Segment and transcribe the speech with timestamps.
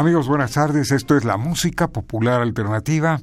[0.00, 0.92] Amigos, buenas tardes.
[0.92, 3.20] Esto es la música popular alternativa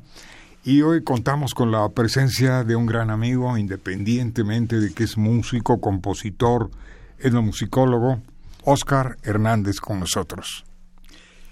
[0.63, 5.82] y hoy contamos con la presencia de un gran amigo, independientemente de que es músico,
[5.82, 6.70] compositor,
[7.18, 8.21] etnomusicólogo,
[8.63, 10.65] Oscar Hernández con nosotros.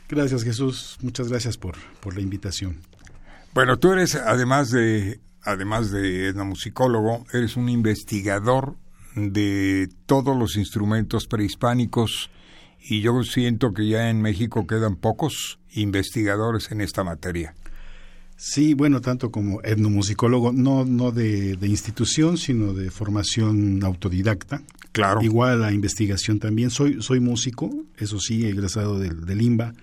[0.08, 2.81] Gracias Jesús, muchas gracias por, por la invitación.
[3.55, 8.75] Bueno, tú eres, además de, además de etnomusicólogo, eres un investigador
[9.16, 12.30] de todos los instrumentos prehispánicos
[12.88, 17.55] y yo siento que ya en México quedan pocos investigadores en esta materia.
[18.38, 24.61] Sí, bueno, tanto como etnomusicólogo, no, no de, institución, sino de formación autodidacta.
[24.91, 25.22] Claro.
[25.22, 26.69] Igual a investigación también.
[26.69, 29.73] Soy, soy músico, eso sí, egresado del, del IMBA.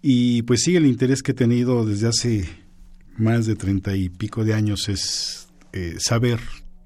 [0.00, 2.48] Y pues sí, el interés que he tenido desde hace
[3.16, 6.40] más de treinta y pico de años es eh, saber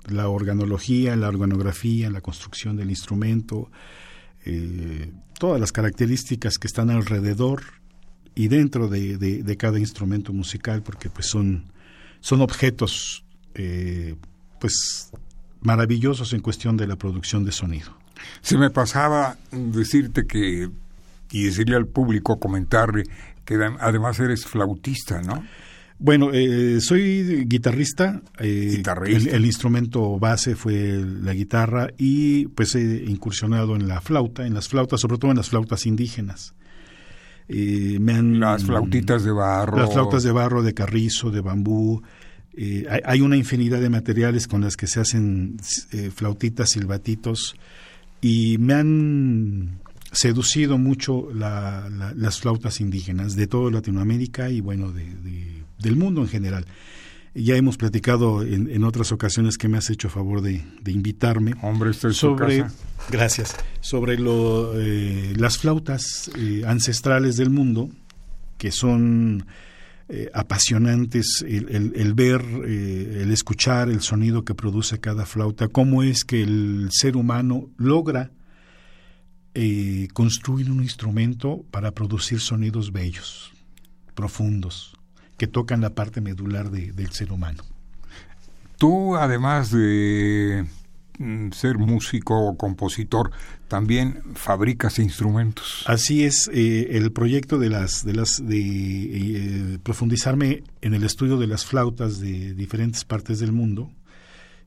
[0.07, 3.71] la organología, la organografía, la construcción del instrumento,
[4.49, 7.63] eh, todas las características que están alrededor
[8.35, 11.65] y dentro de, cada instrumento musical, porque pues son,
[12.21, 14.17] son objetos eh,
[14.59, 15.11] pues
[15.61, 17.97] maravillosos en cuestión de la producción de sonido.
[18.41, 20.71] Se me pasaba decirte que
[21.31, 23.05] y decirle al público, comentarle
[23.45, 25.45] que además eres flautista, ¿no?
[26.01, 28.23] Bueno, eh, soy guitarrista.
[28.39, 34.55] Eh, el, instrumento base fue la guitarra y pues he incursionado en la flauta, en
[34.55, 36.55] las flautas, sobre todo en las flautas indígenas.
[37.49, 39.77] Eh, me han, las flautitas de barro.
[39.77, 42.01] Las flautas de barro, de carrizo, de bambú.
[43.05, 45.57] hay, una infinidad de materiales con las que se hacen
[46.15, 47.57] flautitas, silbatitos
[48.21, 49.81] y me han
[50.13, 56.67] seducido mucho las flautas indígenas de toda Latinoamérica y bueno, de del mundo en general.
[57.35, 61.55] Ya hemos platicado en, otras ocasiones que me has hecho favor de, invitarme.
[61.63, 62.65] Hombre, estoy sobre,
[63.11, 63.55] Gracias.
[63.81, 67.91] Sobre lo, eh, las flautas eh, ancestrales del mundo,
[68.57, 69.47] que son
[70.09, 76.43] eh, apasionantes, el, ver, el escuchar el sonido que produce cada flauta, cómo es que
[76.43, 78.33] el ser humano logra
[80.13, 83.53] construir un instrumento para producir sonidos bellos,
[84.15, 84.98] profundos
[85.39, 87.63] que tocan la parte medular del ser humano.
[88.77, 90.67] Tú, además de
[91.19, 93.31] mm, ser músico o compositor,
[93.69, 95.85] también fabricas instrumentos.
[95.87, 101.39] Así es, eh, el proyecto de las de las de eh, profundizarme en el estudio
[101.39, 103.91] de las flautas de diferentes partes del mundo.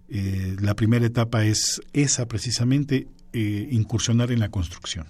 [0.10, 5.08] Eh, la primera etapa es esa precisamente incursionar en la construcción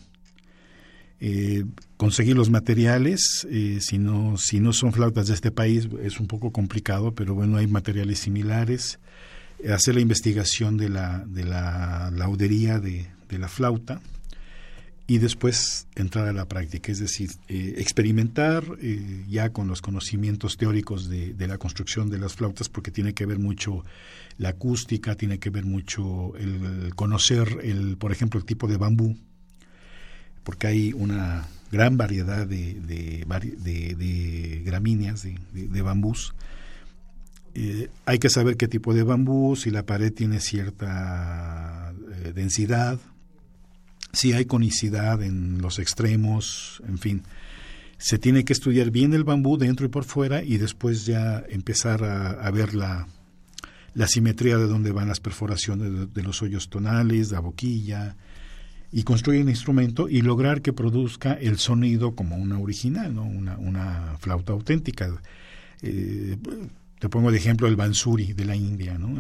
[1.24, 1.66] eh,
[1.98, 6.26] conseguir los materiales, eh, si, no, si no son flautas de este país es un
[6.26, 9.00] poco complicado, pero bueno, hay materiales similares,
[9.72, 14.02] hacer la investigación de la, de la laudería de, la flauta
[15.08, 20.58] y después entrar a la práctica, es decir, eh, experimentar eh, ya con los conocimientos
[20.58, 23.86] teóricos de, de, la construcción de las flautas, porque tiene que ver mucho
[24.38, 29.16] la acústica, tiene que ver mucho el conocer, el, por ejemplo, el tipo de bambú
[30.44, 36.34] porque hay una gran variedad de, de, gramíneas, de, bambús.
[37.54, 41.94] Eh, hay que saber qué tipo de bambú, si la pared tiene cierta
[42.24, 43.00] eh, densidad,
[44.14, 47.24] si hay conicidad en los extremos, en fin.
[47.98, 52.04] Se tiene que estudiar bien el bambú dentro y por fuera y después ya empezar
[52.04, 53.08] a, ver la,
[53.94, 58.16] la, simetría de dónde van las perforaciones de, los hoyos tonales, la boquilla,
[58.92, 63.24] y construir un instrumento y lograr que produzca el sonido como una original, ¿no?
[63.24, 65.10] una, una flauta auténtica.
[65.82, 66.38] Eh,
[67.00, 69.20] te pongo de ejemplo el bansuri de la India, ¿no?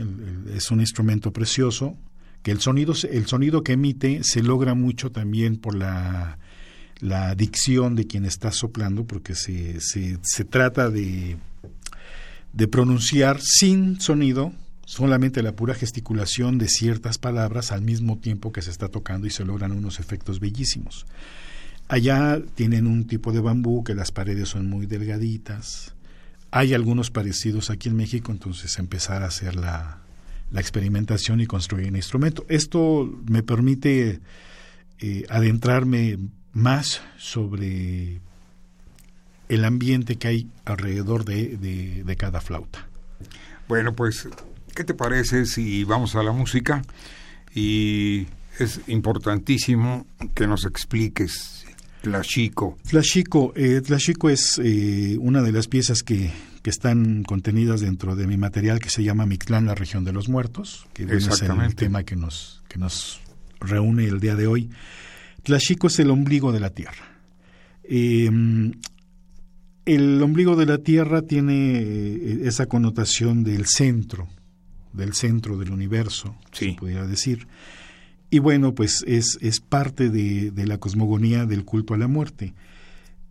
[0.53, 1.97] es un instrumento precioso
[2.43, 6.37] que el sonido, el sonido que emite se logra mucho también por la,
[6.99, 11.37] la dicción de quien está soplando, porque se, se, se trata de,
[12.53, 14.53] de pronunciar sin sonido
[14.85, 19.29] solamente la pura gesticulación de ciertas palabras al mismo tiempo que se está tocando y
[19.29, 21.05] se logran unos efectos bellísimos.
[21.87, 25.93] Allá tienen un tipo de bambú que las paredes son muy delgaditas.
[26.49, 30.01] Hay algunos parecidos aquí en México, entonces empezar a hacer la,
[30.51, 32.45] la experimentación y construir un instrumento.
[32.49, 34.19] Esto me permite
[34.99, 36.17] eh, adentrarme
[36.53, 38.21] más sobre
[39.49, 42.87] el ambiente que hay alrededor de, de, cada flauta.
[43.67, 44.27] Bueno, pues,
[44.75, 46.81] ¿qué te parece si vamos a la música?
[47.53, 48.27] Y
[48.59, 51.65] es importantísimo que nos expliques
[52.01, 52.77] Tlaxico.
[52.87, 53.81] Tlaxico, eh,
[54.31, 56.31] es eh, una de las piezas que,
[56.63, 60.27] que, están contenidas dentro de mi material que se llama Mictlán, la región de los
[60.27, 63.21] muertos, que es el tema que nos, que nos
[63.59, 64.69] reúne el día de hoy.
[65.43, 67.05] Tlaxico es el ombligo de la tierra.
[67.83, 68.73] Em,
[69.85, 74.27] el ombligo de la tierra tiene eh, esa connotación del centro,
[74.93, 77.47] del centro del universo, se pudiera decir.
[78.29, 82.53] Y bueno, pues es, es parte de, la cosmogonía del culto a la muerte.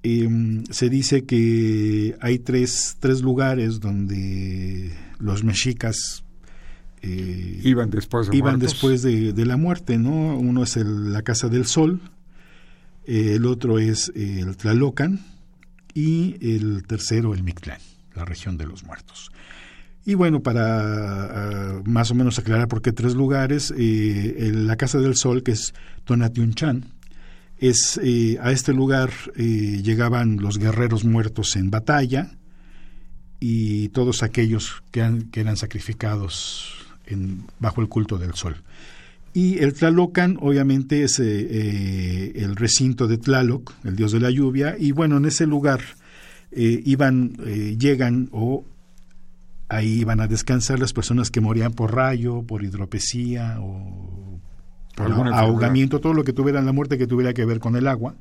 [0.03, 6.25] Em, se dice que hay tres, tres lugares donde los mexicas
[7.03, 10.39] eh, iban después, de, iban después de, la muerte, ¿no?
[10.39, 12.01] Uno es la Casa del Sol,
[13.07, 15.21] eh, el otro es el Tlalocan
[15.95, 17.81] y el tercero el Mictlán,
[18.15, 19.31] la región de los muertos.
[20.05, 24.99] Y bueno, para ah, más o menos aclarar por qué tres lugares, eh, la Casa
[24.99, 25.75] del Sol, que es
[26.05, 26.87] Tonatiunchan,
[27.59, 32.31] es, eh, a este lugar eh, llegaban los guerreros muertos en batalla
[33.39, 36.77] y todos aquellos que, que eran sacrificados
[37.59, 38.57] bajo el culto del sol.
[39.35, 44.93] Y el Tlalocan, obviamente, es el recinto de Tlaloc, el dios de la lluvia, y
[44.93, 45.81] bueno, en ese lugar
[46.53, 47.33] iban,
[47.79, 48.65] llegan o
[49.71, 54.41] Ahí iban a descansar las personas que morían por rayo, por hidropesía o
[54.97, 58.17] por ahogamiento, todo lo que tuviera la muerte que tuviera que ver con el agua.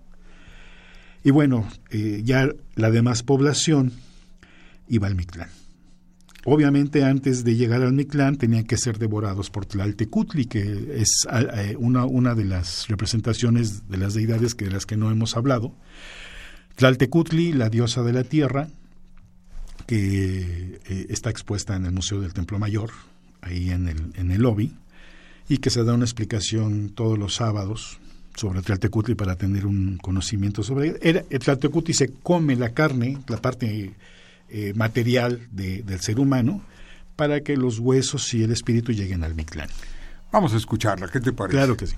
[1.23, 3.91] Y bueno, eh, ya la demás población
[4.87, 5.49] iba al Mictlán.
[6.45, 11.75] Obviamente antes de llegar al Mictlán tenían que ser devorados por Tlaltecutli, que es eh,
[11.79, 15.75] una, una de las representaciones de las deidades que de las que no hemos hablado.
[16.75, 18.69] Tlaltecutli, la diosa de la tierra,
[19.89, 22.91] que eh, está expuesta en el Museo del Templo Mayor,
[23.41, 24.71] ahí en el, en el lobby,
[25.47, 28.00] y que se da una explicación todos los sábados
[28.36, 31.25] sobre Tlaltecutli para tener un conocimiento sobre él.
[31.31, 33.95] El Tlaltecutli se come la carne, la parte
[34.50, 36.62] eh, material del ser humano,
[37.15, 39.69] para que los huesos y el espíritu lleguen al Mictlán.
[40.31, 41.57] Vamos a escucharla, ¿qué te parece?
[41.57, 41.95] Claro que sí.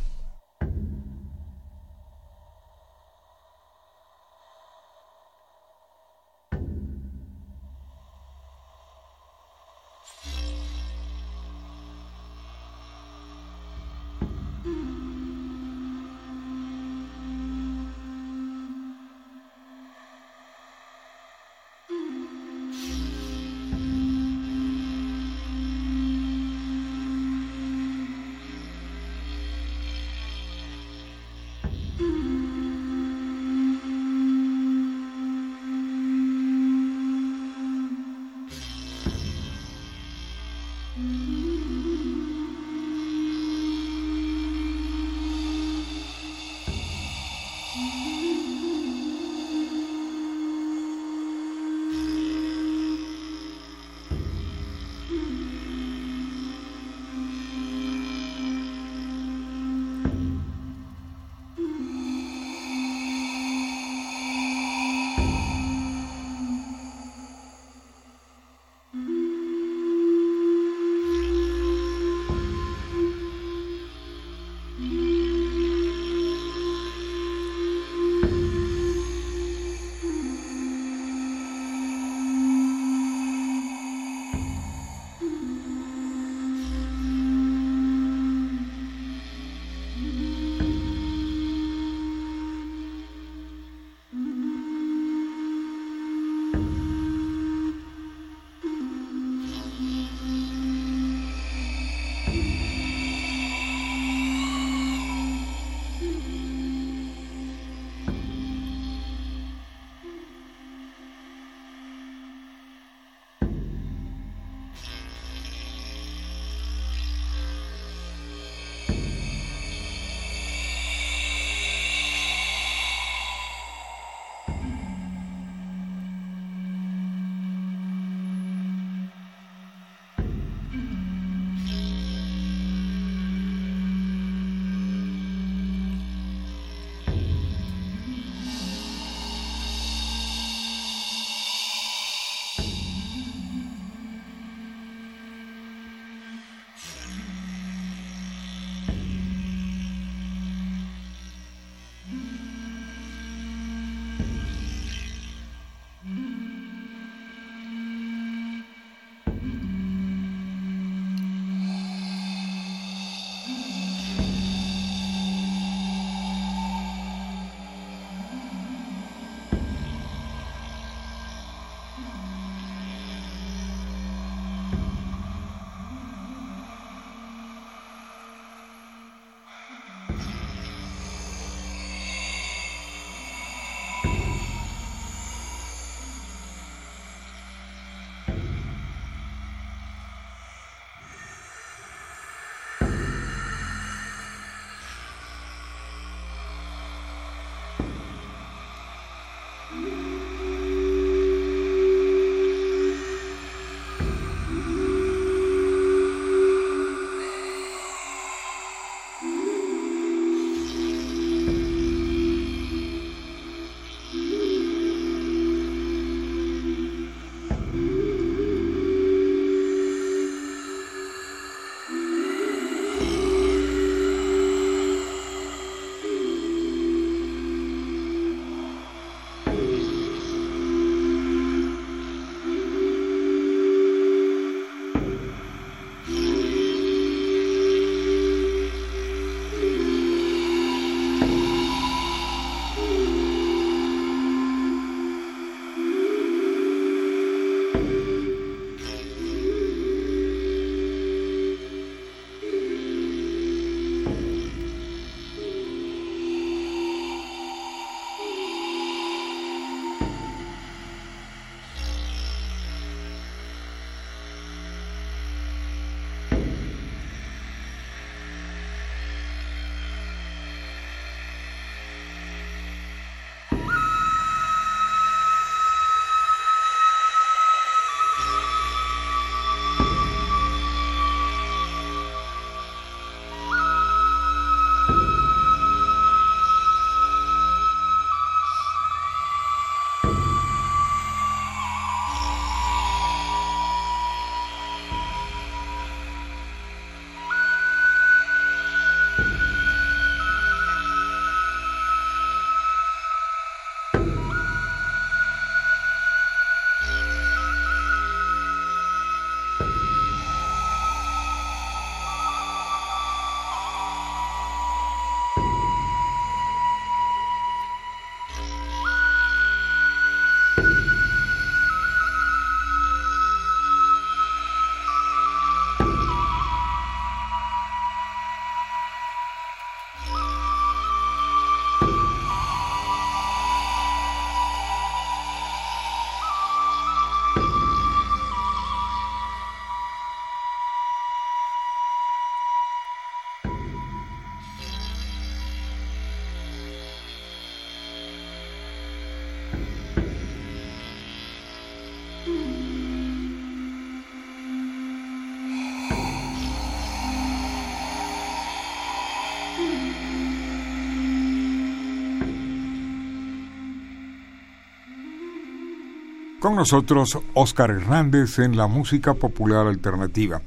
[366.41, 370.41] Con nosotros Oscar Hernández en la música popular alternativa.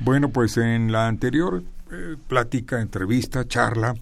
[0.00, 3.94] Bueno, pues en la anterior eh, plática, entrevista, charla,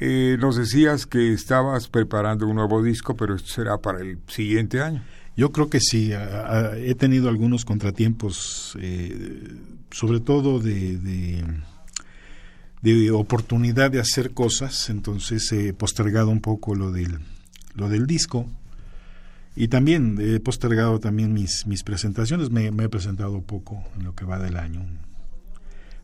[0.00, 4.80] eh, nos decías que estabas preparando un nuevo disco, pero esto será para el siguiente
[4.80, 5.04] año.
[5.36, 6.12] Yo creo que sí.
[6.14, 9.58] he tenido algunos contratiempos, eh,
[9.90, 11.44] sobre todo de, de,
[12.80, 17.18] de, oportunidad de hacer cosas, entonces he postergado un poco lo del,
[17.74, 18.46] lo del disco.
[19.56, 24.24] Y también he postergado también mis, mis presentaciones, me, he presentado poco en lo que
[24.24, 24.84] va del año.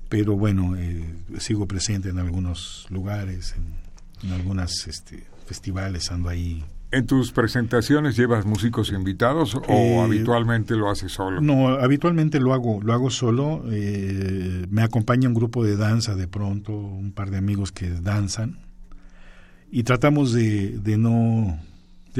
[0.09, 1.05] Pero bueno, eh,
[1.39, 8.17] sigo presente en algunos lugares, en, en algunos este, festivales, ando ahí ¿En tus presentaciones
[8.17, 11.41] llevas músicos invitados o eh, habitualmente lo haces solo?
[11.41, 13.63] No, habitualmente lo hago, lo hago solo.
[13.71, 18.59] Eh, me acompaña un grupo de danza de pronto, un par de amigos que danzan
[19.71, 21.61] y tratamos de, de no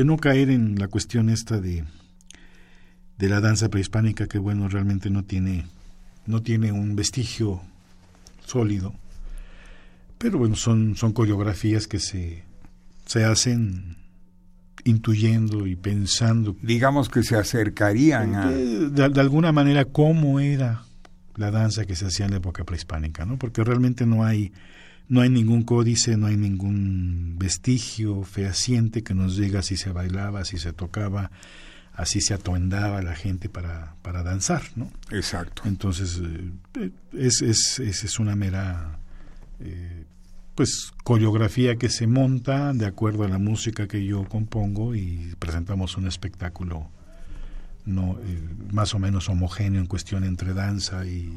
[0.01, 1.85] de no caer en la cuestión esta de
[3.19, 5.67] de la danza prehispánica que bueno realmente no tiene
[6.25, 7.61] no tiene un vestigio
[8.47, 8.95] sólido,
[10.17, 12.45] pero bueno son son coreografías que se
[13.05, 13.99] se hacen
[14.85, 16.57] intuyendo y pensando.
[16.63, 18.51] Digamos que se acercarían a...
[18.51, 20.85] De, alguna manera cómo era
[21.37, 23.39] la danza que se hacía en la época prehispánica, ¿no?
[23.39, 24.51] Porque realmente no hay,
[25.11, 30.45] no hay ningún códice, no hay ningún vestigio fehaciente que nos diga si se bailaba,
[30.45, 31.33] si se tocaba,
[31.93, 34.89] así se atuendaba la gente para, para danzar, ¿no?
[35.11, 35.63] Exacto.
[35.67, 36.21] Entonces,
[36.79, 39.01] eh, es, es, es, una mera...
[39.59, 40.05] Eh,
[40.55, 45.97] pues coreografía que se monta de acuerdo a la música que yo compongo y presentamos
[45.97, 46.89] un espectáculo
[47.87, 51.33] no eh, más o menos homogéneo en cuestión entre danza y,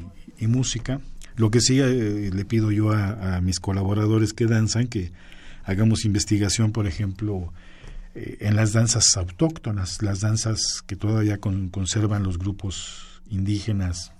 [0.46, 1.00] música
[1.36, 5.12] lo que sí eh, le pido yo a, mis colaboradores que danzan que
[5.64, 7.52] hagamos investigación por ejemplo
[8.14, 14.12] eh, en las danzas autóctonas las danzas que todavía conservan los grupos indígenas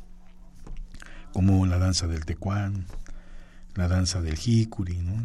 [1.33, 2.87] como la danza del tecuán
[3.75, 5.23] la danza del jicuri, ¿no?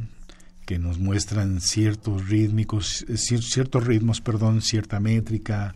[0.66, 5.76] que nos muestran ciertos rítmicos, eh, ciertos ritmos, perdón, cierta métrica,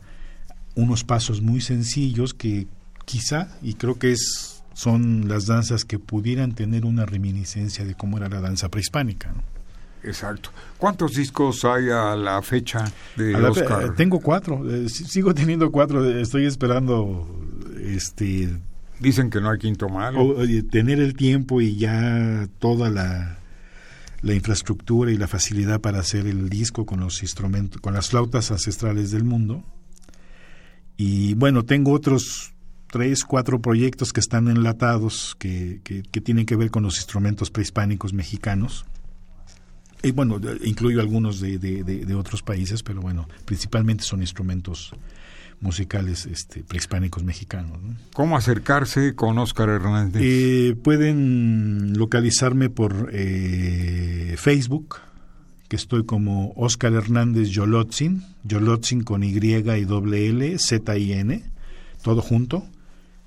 [0.76, 2.68] unos pasos muy sencillos que
[3.06, 8.18] quizá, y creo que es, son las danzas que pudieran tener una reminiscencia de cómo
[8.18, 9.34] era la danza prehispánica.
[10.04, 10.50] Exacto.
[10.78, 12.84] ¿Cuántos discos hay a la fecha
[13.16, 13.84] de Oscar?
[13.84, 17.28] Eh, tengo cuatro, eh, sigo teniendo cuatro, estoy esperando
[17.80, 18.50] este
[19.00, 20.38] Dicen que no hay quinto malo.
[20.72, 23.38] tener el tiempo y ya toda la,
[24.22, 28.52] la infraestructura y la facilidad para hacer el disco con los instrumentos, con las flautas
[28.52, 29.64] ancestrales del mundo.
[30.96, 32.53] Y bueno, tengo otros
[32.94, 38.14] tres, cuatro proyectos que están enlatados que, que, tienen que ver con los instrumentos prehispánicos
[38.14, 38.86] mexicanos.
[40.04, 44.94] Y bueno, incluyo algunos de, de, de otros países, pero bueno, principalmente son instrumentos
[45.60, 47.80] musicales este, prehispánicos mexicanos.
[48.14, 50.22] ¿Cómo acercarse con Oscar Hernández?
[50.24, 54.98] Eh, pueden localizarme por eh, Facebook,
[55.68, 61.44] que estoy como Oscar Hernández Yolotzin, Yolotzin con Y y doble L, Z I N,
[62.04, 62.68] todo junto.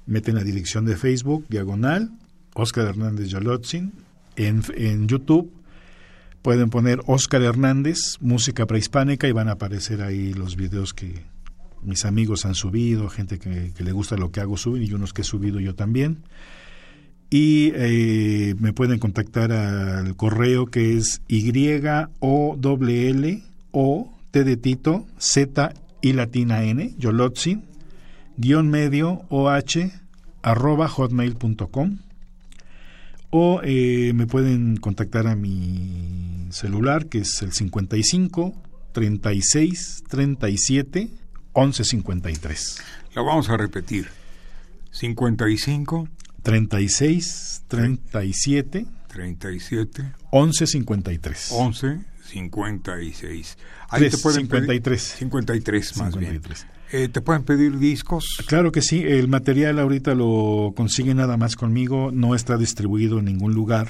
[0.07, 2.11] Meten la dirección de Facebook, diagonal,
[2.55, 3.93] Oscar Hernández Yolotzin.
[4.37, 5.51] En, en YouTube
[6.43, 11.25] pueden poner Oscar Hernández, música prehispánica, y van a aparecer ahí los videos que,
[11.87, 15.23] mis amigos han subido, gente que, le gusta lo que hago suben y unos que
[15.23, 16.19] he subido yo también.
[17.31, 21.51] Y eh, me pueden contactar al correo que es y
[22.21, 23.43] o l
[23.73, 27.65] o t de Tito z y latina n yolotzin
[28.37, 29.49] guion medio oh
[30.43, 31.99] arroba hotmail.com
[33.31, 38.55] o eh, me pueden contactar a mi celular que es el 55
[38.93, 41.11] 36 37
[41.55, 42.83] 1153.
[43.15, 44.09] Lo vamos a repetir.
[44.91, 46.09] 55
[46.43, 51.49] 36 37 37 1153.
[51.53, 53.59] 11 56.
[53.89, 55.03] Ahí te pueden 53.
[55.03, 56.41] 53 más bien.
[56.97, 58.43] Eh, ¿Te pueden pedir discos?
[58.47, 59.03] Claro que sí.
[59.05, 62.11] El material ahorita lo consigue nada más conmigo.
[62.11, 63.87] No está distribuido en ningún lugar.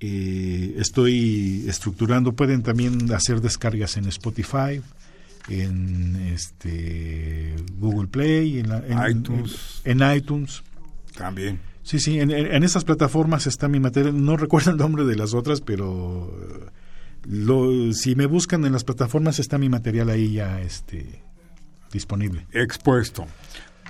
[0.00, 2.32] Eh, estoy estructurando.
[2.32, 4.82] Pueden también hacer descargas en Spotify,
[5.48, 8.66] en este Google Play, en,
[9.08, 9.80] iTunes.
[9.84, 10.64] En, iTunes.
[11.16, 11.60] También.
[11.84, 14.24] Sí, sí, en, en, esas plataformas está mi material.
[14.24, 16.36] No recuerdo el nombre de las otras, pero
[17.28, 21.22] lo, si me buscan en las plataformas está mi material ahí ya este,
[21.92, 22.46] disponible.
[22.52, 23.26] Expuesto.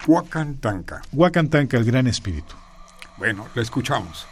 [0.07, 1.03] Huacantanca.
[1.13, 2.55] Huacantanca, el gran espíritu.
[3.17, 4.27] Bueno, lo escuchamos.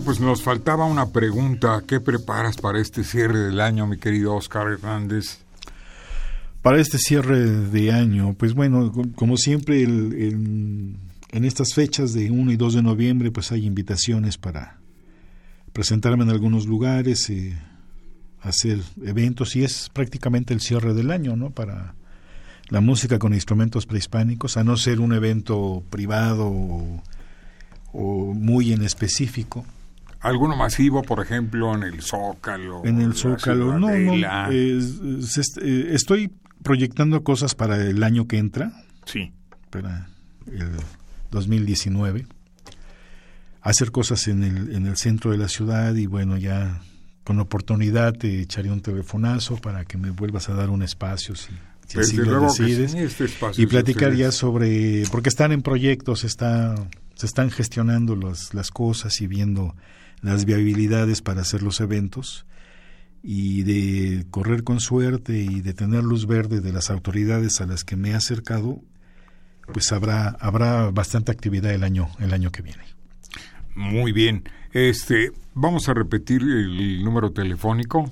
[0.00, 1.82] Pues nos faltaba una pregunta.
[1.86, 5.40] ¿Qué preparas para este cierre del año, mi querido Oscar Hernández?
[6.62, 10.96] Para este cierre de año, pues bueno, como siempre, en
[11.30, 14.78] estas fechas de 1 y 2 de noviembre, pues hay invitaciones para
[15.74, 17.54] presentarme en algunos lugares, eh,
[18.40, 21.50] hacer eventos, y es prácticamente el cierre del año, ¿no?
[21.50, 21.94] Para
[22.70, 26.50] la música con instrumentos prehispánicos, a no ser un evento privado
[27.92, 29.66] o muy en específico.
[30.22, 32.82] ¿Alguno masivo, por ejemplo, en el Zócalo?
[32.84, 34.50] En el Zócalo, no, no.
[34.52, 34.78] Eh,
[35.90, 36.30] estoy
[36.62, 38.72] proyectando cosas para el año que entra.
[39.04, 39.32] Sí.
[39.70, 40.08] Para
[40.46, 40.70] el
[41.32, 42.26] 2019.
[43.62, 46.80] Hacer cosas en el, en el centro de la ciudad y bueno, ya
[47.24, 51.52] con oportunidad te echaré un telefonazo para que me vuelvas a dar un espacio si,
[51.98, 52.94] así lo decides.
[52.94, 56.74] Este y platicar ya sobre, porque están en proyectos, está
[57.14, 59.76] se están gestionando las cosas y viendo
[60.22, 62.46] las viabilidades para hacer los eventos
[63.22, 67.84] y de correr con suerte y de tener luz verde de las autoridades a las
[67.84, 68.80] que me he acercado,
[69.72, 72.84] pues habrá habrá bastante actividad el año el año que viene.
[73.74, 74.44] Muy bien.
[74.72, 78.10] Este, vamos a repetir el número telefónico.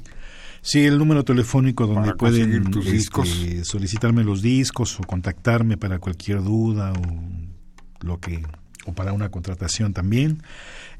[0.62, 6.92] Sí, el número telefónico donde pueden este, solicitarme los discos o contactarme para cualquier duda
[6.92, 8.42] o lo que
[8.86, 10.42] o para una contratación también,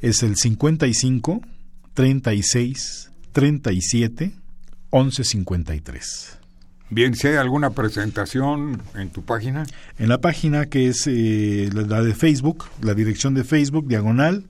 [0.00, 1.40] es el 55
[1.94, 4.32] 36 37
[4.90, 6.38] 11 53.
[6.92, 9.64] Bien, si hay alguna presentación en tu página.
[9.98, 14.44] En la página que es eh, la de Facebook, la dirección de Facebook, diagonal,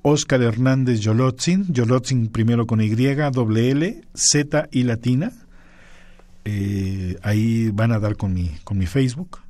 [0.00, 2.88] Oscar Hernández Yolotzin, Yolotzin primero con Y,
[3.32, 5.32] doble L, Z y latina.
[6.46, 9.40] Eh, ahí van a dar con mi, con mi Facebook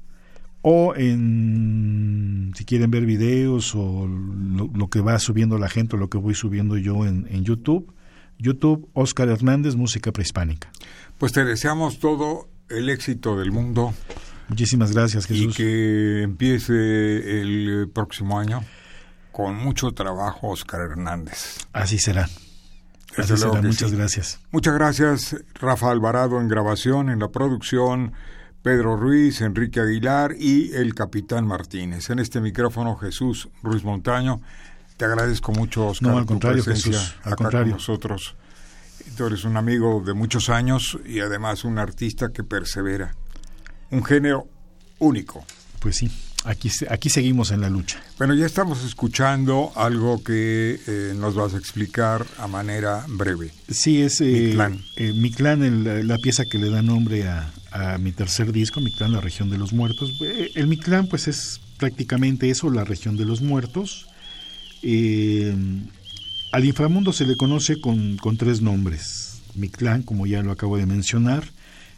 [0.69, 6.11] o en si quieren ver videos o lo, que va subiendo la gente o lo
[6.11, 7.95] que voy subiendo yo en, en, YouTube.
[8.37, 10.69] YouTube Oscar Hernández Música Prehispánica.
[11.19, 13.95] Pues te deseamos todo el éxito del mundo.
[14.49, 15.55] Muchísimas gracias Jesús.
[15.55, 18.65] y que empiece el próximo año
[19.31, 21.59] con mucho trabajo Oscar Hernández.
[21.73, 22.29] Así será.
[23.17, 23.63] Así será.
[23.63, 24.41] muchas gracias.
[24.51, 28.15] Muchas gracias Rafa Alvarado en grabación en la producción
[28.67, 32.11] Pedro Ruiz, Enrique Aguilar y el capitán Martínez.
[32.11, 34.41] En este micrófono Jesús Ruiz Montaño.
[34.97, 37.75] Te agradezco mucho, Oscar, no, al contrario, Jesús, al contrario.
[37.75, 38.35] con nosotros.
[39.17, 43.15] Tú eres un amigo de muchos años y además un artista que persevera.
[43.93, 44.49] Un género
[44.99, 45.45] único.
[45.79, 46.11] Pues sí,
[46.43, 48.03] aquí, aquí seguimos en la lucha.
[48.19, 53.53] Bueno, ya estamos escuchando algo que eh, nos vas a explicar a manera breve.
[53.71, 54.57] Sí, es eh,
[55.15, 58.93] mi clan, eh, la pieza que le da nombre a, a mi tercer disco, Mi
[58.93, 60.19] Clan, la región de los muertos.
[60.23, 64.07] Eh, el Mi Clan, pues es prácticamente eso, la región de los muertos.
[64.83, 65.55] Eh,
[66.53, 69.41] al inframundo se le conoce con, tres nombres.
[69.55, 71.45] Mi Clan, como ya lo acabo de mencionar.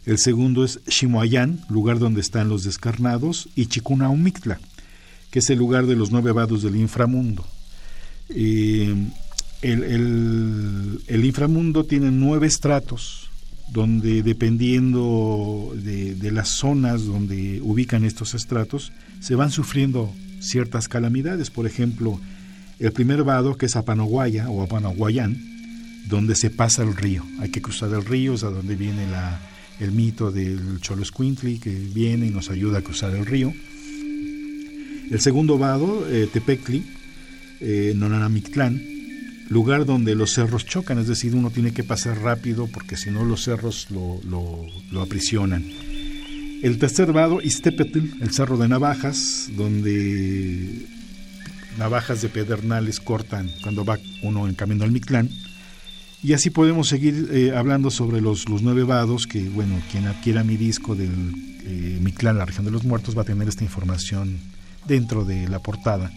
[0.05, 4.59] El segundo es Shimoayán, lugar donde están los descarnados, y Chicunaumictla,
[5.29, 7.45] que es el lugar de los nueve vados del inframundo.
[8.29, 8.95] Eh,
[9.61, 13.28] el, el inframundo tiene nueve estratos
[13.71, 21.49] donde dependiendo de, las zonas donde ubican estos estratos, se van sufriendo ciertas calamidades.
[21.49, 22.19] Por ejemplo,
[22.79, 25.37] el primer vado, que es Apanaguaya o Apanaguayán,
[26.07, 27.23] donde se pasa el río.
[27.39, 29.39] Hay que cruzar el río, es a donde viene la,
[29.79, 33.53] el mito del Cholo Squintly, que viene y nos ayuda a cruzar el río.
[35.11, 36.83] El segundo vado, eh, Tepecli,
[37.59, 38.98] eh, Nonanamictlán,
[39.49, 43.25] lugar donde los cerros chocan, es decir, uno tiene que pasar rápido porque si no
[43.25, 44.19] los cerros lo,
[44.91, 45.65] lo, aprisionan.
[46.61, 50.85] El tercer vado, Iztepetl, el cerro de navajas, donde
[51.77, 55.29] navajas de pedernales cortan cuando va uno en camino al Mictlán.
[56.21, 60.57] Y así podemos seguir eh, hablando sobre los, nueve vados, que bueno, quien adquiera mi
[60.57, 61.33] disco del
[61.65, 64.37] eh, Mictlán, la región de los muertos, va a tener esta información
[64.85, 66.11] dentro de la portada.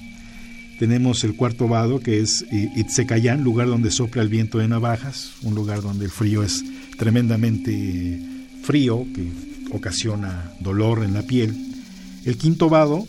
[0.83, 5.31] Tenemos el cuarto vado, que es eh, Itzecayán, lugar donde sopla el viento de navajas,
[5.45, 6.65] un lugar donde el frío es
[6.99, 8.21] tremendamente
[8.65, 9.31] frío, que
[9.71, 11.55] ocasiona dolor en la piel.
[12.25, 13.07] El quinto vado,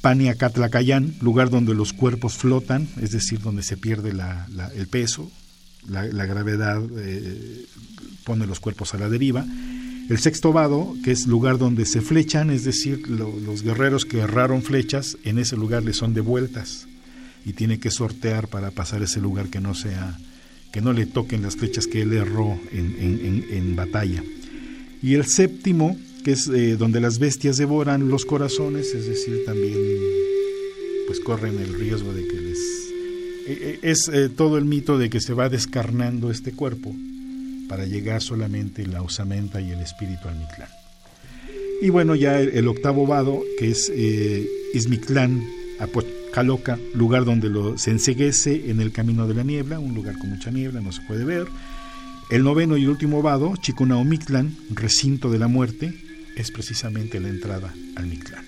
[0.00, 4.14] Paniacatlacayán, lugar donde los cuerpos flotan, es decir, donde se pierde
[4.74, 5.30] el peso,
[5.86, 7.66] la, gravedad eh,
[8.24, 9.44] pone los cuerpos a la deriva.
[10.08, 14.62] El sexto vado, que es lugar donde se flechan, es decir, los guerreros que erraron
[14.62, 16.86] flechas, en ese lugar les son devueltas
[17.44, 20.16] y tiene que sortear para pasar ese lugar que no sea
[20.72, 24.22] que no le toquen las flechas que él erró en, en, batalla.
[25.02, 29.76] Y el séptimo, que es eh, donde las bestias devoran los corazones, es decir, también
[31.08, 32.58] pues corren el riesgo de que les
[33.48, 36.94] eh, es todo el mito de que se va descarnando este cuerpo
[37.68, 40.68] para llegar solamente la osamenta y el espíritu al Mictlán.
[41.80, 45.42] Y bueno, ya el, octavo vado, que es eh, Ismictlán,
[46.30, 50.30] Apocaloca, lugar donde lo, se enseguece en el camino de la niebla, un lugar con
[50.30, 51.48] mucha niebla, no se puede ver.
[52.30, 55.92] El noveno y último vado, Chicunaomictlán, recinto de la muerte,
[56.36, 58.44] es precisamente la entrada al Mictlán.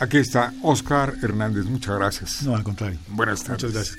[0.00, 2.42] Aquí está Oscar Hernández, muchas gracias.
[2.42, 2.98] No, al contrario.
[3.08, 3.62] Buenas tardes.
[3.62, 3.98] Muchas gracias.